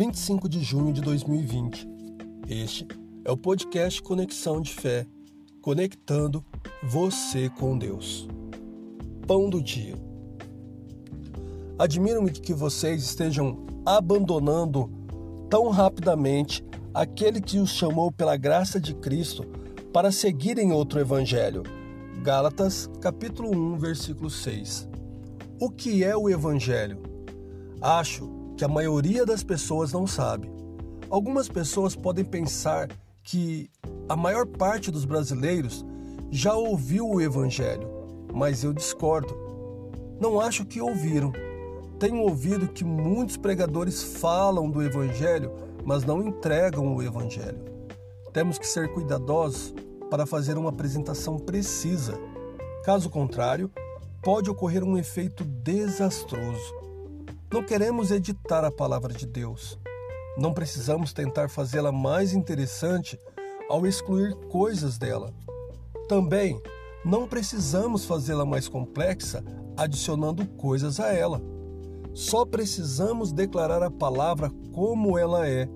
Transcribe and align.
25 0.00 0.48
de 0.48 0.62
junho 0.62 0.94
de 0.94 1.02
2020. 1.02 1.86
Este 2.48 2.88
é 3.22 3.30
o 3.30 3.36
podcast 3.36 4.00
Conexão 4.00 4.58
de 4.58 4.72
Fé, 4.72 5.06
conectando 5.60 6.42
você 6.82 7.50
com 7.50 7.76
Deus. 7.76 8.26
Pão 9.26 9.50
do 9.50 9.62
dia. 9.62 9.94
Admiro-me 11.78 12.30
que 12.30 12.54
vocês 12.54 13.02
estejam 13.02 13.66
abandonando 13.84 14.90
tão 15.50 15.68
rapidamente 15.68 16.64
aquele 16.94 17.38
que 17.38 17.58
os 17.58 17.68
chamou 17.68 18.10
pela 18.10 18.38
graça 18.38 18.80
de 18.80 18.94
Cristo 18.94 19.44
para 19.92 20.10
seguirem 20.10 20.72
outro 20.72 20.98
evangelho. 20.98 21.62
Gálatas, 22.22 22.88
capítulo 23.02 23.54
1, 23.54 23.76
versículo 23.76 24.30
6. 24.30 24.88
O 25.60 25.68
que 25.68 26.02
é 26.02 26.16
o 26.16 26.30
evangelho? 26.30 27.02
Acho 27.82 28.39
que 28.60 28.64
a 28.66 28.68
maioria 28.68 29.24
das 29.24 29.42
pessoas 29.42 29.90
não 29.90 30.06
sabe. 30.06 30.52
Algumas 31.08 31.48
pessoas 31.48 31.96
podem 31.96 32.26
pensar 32.26 32.90
que 33.22 33.70
a 34.06 34.14
maior 34.14 34.46
parte 34.46 34.90
dos 34.90 35.06
brasileiros 35.06 35.82
já 36.30 36.52
ouviu 36.52 37.08
o 37.08 37.22
evangelho, 37.22 37.88
mas 38.34 38.62
eu 38.62 38.74
discordo. 38.74 39.34
Não 40.20 40.38
acho 40.38 40.66
que 40.66 40.78
ouviram. 40.78 41.32
Tenho 41.98 42.18
ouvido 42.18 42.68
que 42.68 42.84
muitos 42.84 43.38
pregadores 43.38 44.02
falam 44.02 44.70
do 44.70 44.82
evangelho, 44.82 45.50
mas 45.82 46.04
não 46.04 46.22
entregam 46.22 46.94
o 46.94 47.02
evangelho. 47.02 47.64
Temos 48.30 48.58
que 48.58 48.66
ser 48.66 48.92
cuidadosos 48.92 49.74
para 50.10 50.26
fazer 50.26 50.58
uma 50.58 50.68
apresentação 50.68 51.38
precisa. 51.38 52.12
Caso 52.84 53.08
contrário, 53.08 53.70
pode 54.22 54.50
ocorrer 54.50 54.84
um 54.84 54.98
efeito 54.98 55.44
desastroso. 55.44 56.89
Não 57.52 57.64
queremos 57.64 58.12
editar 58.12 58.64
a 58.64 58.70
palavra 58.70 59.12
de 59.12 59.26
Deus. 59.26 59.76
Não 60.38 60.54
precisamos 60.54 61.12
tentar 61.12 61.50
fazê-la 61.50 61.90
mais 61.90 62.32
interessante 62.32 63.18
ao 63.68 63.84
excluir 63.84 64.36
coisas 64.48 64.96
dela. 64.96 65.34
Também 66.08 66.62
não 67.04 67.26
precisamos 67.26 68.04
fazê-la 68.04 68.46
mais 68.46 68.68
complexa 68.68 69.42
adicionando 69.76 70.46
coisas 70.46 71.00
a 71.00 71.12
ela. 71.12 71.42
Só 72.14 72.46
precisamos 72.46 73.32
declarar 73.32 73.82
a 73.82 73.90
palavra 73.90 74.48
como 74.72 75.18
ela 75.18 75.48
é 75.48 75.68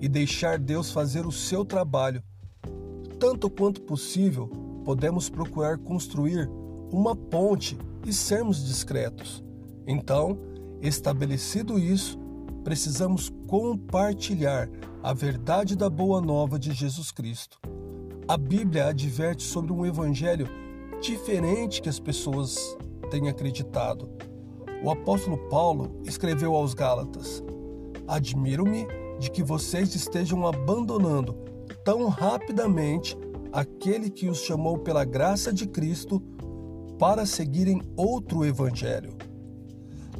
e 0.00 0.08
deixar 0.08 0.58
Deus 0.58 0.90
fazer 0.90 1.26
o 1.26 1.32
seu 1.32 1.64
trabalho. 1.64 2.24
Tanto 3.20 3.48
quanto 3.48 3.82
possível, 3.82 4.48
podemos 4.84 5.30
procurar 5.30 5.78
construir 5.78 6.50
uma 6.90 7.14
ponte 7.14 7.78
e 8.04 8.12
sermos 8.12 8.64
discretos. 8.66 9.44
Então, 9.86 10.49
estabelecido 10.80 11.78
isso, 11.78 12.18
precisamos 12.64 13.30
compartilhar 13.46 14.68
a 15.02 15.12
verdade 15.12 15.76
da 15.76 15.88
boa 15.88 16.20
nova 16.20 16.58
de 16.58 16.72
Jesus 16.72 17.10
Cristo. 17.10 17.58
A 18.28 18.36
Bíblia 18.36 18.86
adverte 18.86 19.42
sobre 19.42 19.72
um 19.72 19.84
evangelho 19.84 20.48
diferente 21.00 21.82
que 21.82 21.88
as 21.88 21.98
pessoas 21.98 22.76
têm 23.10 23.28
acreditado. 23.28 24.08
O 24.82 24.90
apóstolo 24.90 25.36
Paulo 25.48 26.00
escreveu 26.04 26.54
aos 26.54 26.74
Gálatas: 26.74 27.42
Admiro-me 28.06 28.86
de 29.18 29.30
que 29.30 29.42
vocês 29.42 29.94
estejam 29.94 30.46
abandonando 30.46 31.34
tão 31.84 32.08
rapidamente 32.08 33.16
aquele 33.52 34.10
que 34.10 34.28
os 34.28 34.38
chamou 34.38 34.78
pela 34.78 35.04
graça 35.04 35.52
de 35.52 35.66
Cristo 35.66 36.22
para 36.98 37.26
seguirem 37.26 37.82
outro 37.96 38.44
evangelho. 38.44 39.29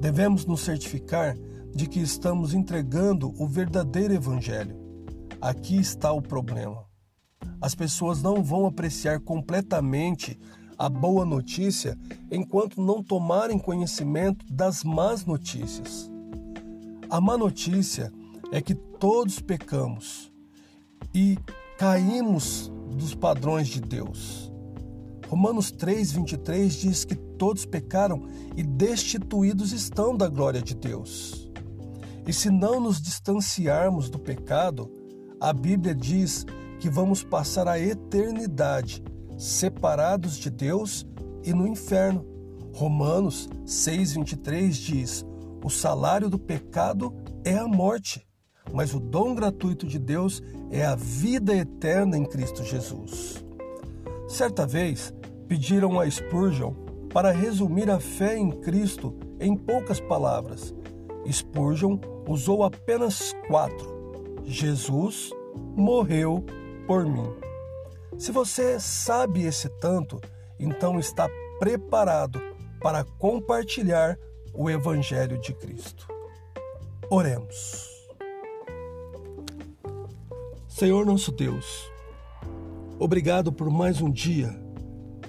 Devemos 0.00 0.46
nos 0.46 0.60
certificar 0.60 1.36
de 1.74 1.86
que 1.86 2.00
estamos 2.00 2.54
entregando 2.54 3.34
o 3.36 3.46
verdadeiro 3.46 4.14
evangelho. 4.14 4.76
Aqui 5.40 5.76
está 5.76 6.12
o 6.12 6.22
problema. 6.22 6.84
As 7.60 7.74
pessoas 7.74 8.22
não 8.22 8.42
vão 8.42 8.66
apreciar 8.66 9.20
completamente 9.20 10.38
a 10.78 10.88
boa 10.88 11.24
notícia 11.24 11.98
enquanto 12.30 12.80
não 12.80 13.02
tomarem 13.02 13.58
conhecimento 13.58 14.46
das 14.52 14.84
más 14.84 15.24
notícias. 15.24 16.10
A 17.10 17.20
má 17.20 17.36
notícia 17.36 18.12
é 18.52 18.60
que 18.60 18.74
todos 18.74 19.40
pecamos 19.40 20.32
e 21.12 21.36
caímos 21.78 22.70
dos 22.96 23.14
padrões 23.14 23.66
de 23.68 23.80
Deus. 23.80 24.47
Romanos 25.28 25.70
3:23 25.70 26.72
diz 26.80 27.04
que 27.04 27.14
todos 27.14 27.66
pecaram 27.66 28.22
e 28.56 28.62
destituídos 28.62 29.72
estão 29.72 30.16
da 30.16 30.26
glória 30.26 30.62
de 30.62 30.74
Deus. 30.74 31.50
E 32.26 32.32
se 32.32 32.50
não 32.50 32.80
nos 32.80 33.00
distanciarmos 33.00 34.08
do 34.08 34.18
pecado, 34.18 34.90
a 35.38 35.52
Bíblia 35.52 35.94
diz 35.94 36.46
que 36.80 36.88
vamos 36.88 37.22
passar 37.22 37.68
a 37.68 37.78
eternidade 37.78 39.02
separados 39.36 40.36
de 40.36 40.48
Deus 40.50 41.06
e 41.44 41.52
no 41.52 41.66
inferno. 41.66 42.24
Romanos 42.74 43.50
6:23 43.66 44.76
diz: 44.76 45.26
"O 45.62 45.68
salário 45.68 46.30
do 46.30 46.38
pecado 46.38 47.14
é 47.44 47.54
a 47.54 47.68
morte, 47.68 48.26
mas 48.72 48.94
o 48.94 49.00
dom 49.00 49.34
gratuito 49.34 49.86
de 49.86 49.98
Deus 49.98 50.42
é 50.70 50.86
a 50.86 50.94
vida 50.94 51.54
eterna 51.54 52.16
em 52.16 52.24
Cristo 52.24 52.64
Jesus." 52.64 53.44
Certa 54.28 54.66
vez, 54.66 55.14
pediram 55.48 55.98
a 55.98 56.08
Spurgeon 56.08 56.74
para 57.12 57.32
resumir 57.32 57.90
a 57.90 57.98
fé 57.98 58.36
em 58.36 58.50
Cristo 58.50 59.16
em 59.40 59.56
poucas 59.56 59.98
palavras. 59.98 60.74
Spurgeon 61.30 61.98
usou 62.28 62.62
apenas 62.62 63.34
quatro: 63.48 64.36
Jesus 64.44 65.30
morreu 65.74 66.44
por 66.86 67.06
mim. 67.06 67.28
Se 68.18 68.30
você 68.30 68.78
sabe 68.78 69.44
esse 69.44 69.68
tanto, 69.80 70.20
então 70.58 70.98
está 70.98 71.28
preparado 71.58 72.40
para 72.80 73.04
compartilhar 73.04 74.18
o 74.52 74.68
Evangelho 74.68 75.38
de 75.38 75.54
Cristo. 75.54 76.06
Oremos. 77.10 77.88
Senhor 80.68 81.04
nosso 81.04 81.32
Deus, 81.32 81.90
obrigado 82.98 83.52
por 83.52 83.68
mais 83.68 84.00
um 84.00 84.10
dia 84.10 84.67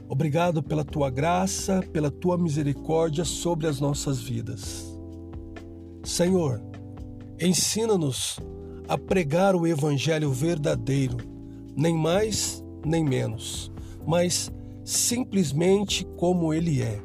Obrigado 0.09 0.63
pela 0.63 0.83
tua 0.83 1.11
graça, 1.11 1.83
pela 1.93 2.09
tua 2.09 2.35
misericórdia 2.35 3.23
sobre 3.23 3.67
as 3.67 3.79
nossas 3.79 4.19
vidas. 4.19 4.91
Senhor, 6.03 6.59
ensina-nos 7.39 8.39
a 8.87 8.97
pregar 8.97 9.55
o 9.55 9.67
evangelho 9.67 10.31
verdadeiro, 10.31 11.17
nem 11.77 11.95
mais 11.95 12.63
nem 12.83 13.03
menos, 13.03 13.71
mas 14.07 14.51
simplesmente 14.83 16.05
como 16.17 16.53
ele 16.53 16.81
é, 16.81 16.99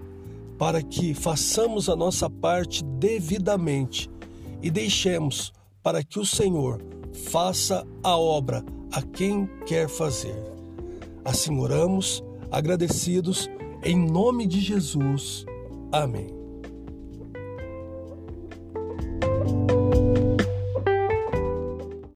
para 0.59 0.83
que 0.83 1.13
façamos 1.13 1.91
a 1.91 1.97
nossa 1.97 2.31
parte 2.31 2.83
devidamente 2.85 4.11
e 4.63 4.71
deixemos 4.71 5.53
para 5.83 6.03
que 6.03 6.19
o 6.19 6.25
Senhor 6.25 6.81
faça 7.13 7.87
a 8.03 8.17
obra 8.17 8.65
a 8.91 9.03
quem 9.03 9.47
quer 9.67 9.89
fazer. 9.89 10.43
Assim 11.23 11.59
oramos 11.59 12.25
agradecidos 12.55 13.51
em 13.83 13.99
nome 13.99 14.47
de 14.47 14.61
Jesus. 14.61 15.45
Amém. 15.93 16.44